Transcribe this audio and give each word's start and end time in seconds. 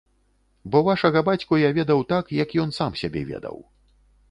Бо 0.75 0.79
вашага 0.87 1.21
бацьку 1.27 1.59
я 1.65 1.69
ведаў 1.79 2.03
так, 2.15 2.33
як 2.41 2.57
ён 2.65 2.69
сам 2.81 2.99
сябе 3.05 3.21
ведаў. 3.31 3.63